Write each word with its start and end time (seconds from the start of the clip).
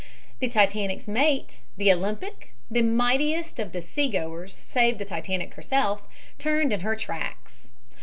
The 0.39 0.49
Titanic's 0.49 1.07
mate, 1.07 1.59
the 1.77 1.91
Olympic, 1.93 2.55
the 2.71 2.81
mightiest 2.81 3.59
of 3.59 3.71
the 3.71 3.83
seagoers 3.83 4.51
save 4.51 4.97
the 4.97 5.05
Titanic 5.05 5.53
herself, 5.53 6.01
turned 6.39 6.73
in 6.73 6.79
her 6.79 6.95
tracks. 6.95 7.71